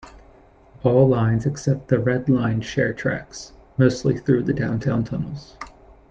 All 0.81 1.07
lines 1.07 1.45
except 1.45 1.89
the 1.89 1.99
Red 1.99 2.27
Line 2.27 2.61
share 2.61 2.91
tracks, 2.91 3.51
mostly 3.77 4.17
through 4.17 4.41
the 4.41 4.53
downtown 4.55 5.03
tunnels. 5.03 5.57